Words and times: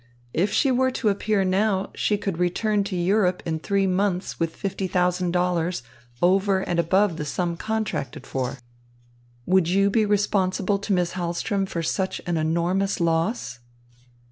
If 0.33 0.51
she 0.51 0.71
were 0.71 0.89
to 0.89 1.09
appear 1.09 1.43
now, 1.45 1.91
she 1.93 2.17
could 2.17 2.39
return 2.39 2.83
to 2.85 2.95
Europe 2.95 3.43
in 3.45 3.59
three 3.59 3.85
months 3.85 4.39
with 4.39 4.55
fifty 4.55 4.87
thousand 4.87 5.29
dollars 5.29 5.83
over 6.23 6.61
and 6.61 6.79
above 6.79 7.17
the 7.17 7.23
sum 7.23 7.55
contracted 7.55 8.25
for. 8.25 8.57
Would 9.45 9.69
you 9.69 9.91
be 9.91 10.03
responsible 10.07 10.79
to 10.79 10.93
Miss 10.93 11.11
Hahlström 11.13 11.69
for 11.69 11.83
such 11.83 12.19
an 12.25 12.35
enormous 12.35 12.99
loss?" 12.99 13.59